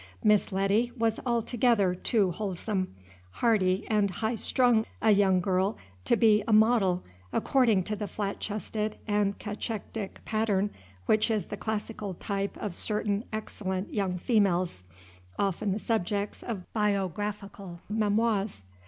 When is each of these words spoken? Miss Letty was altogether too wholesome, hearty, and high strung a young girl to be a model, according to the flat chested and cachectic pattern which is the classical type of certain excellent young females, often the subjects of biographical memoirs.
Miss 0.23 0.51
Letty 0.51 0.91
was 0.97 1.19
altogether 1.27 1.93
too 1.93 2.31
wholesome, 2.31 2.95
hearty, 3.33 3.85
and 3.87 4.09
high 4.09 4.33
strung 4.33 4.83
a 4.99 5.11
young 5.11 5.39
girl 5.39 5.77
to 6.05 6.15
be 6.15 6.43
a 6.47 6.51
model, 6.51 7.03
according 7.31 7.83
to 7.83 7.95
the 7.95 8.07
flat 8.07 8.39
chested 8.39 8.97
and 9.07 9.37
cachectic 9.37 10.19
pattern 10.25 10.71
which 11.05 11.29
is 11.29 11.45
the 11.45 11.55
classical 11.57 12.15
type 12.15 12.57
of 12.57 12.73
certain 12.73 13.25
excellent 13.31 13.93
young 13.93 14.17
females, 14.17 14.81
often 15.37 15.71
the 15.71 15.77
subjects 15.77 16.41
of 16.41 16.65
biographical 16.73 17.79
memoirs. 17.87 18.63